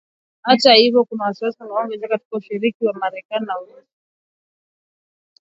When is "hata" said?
0.41-0.73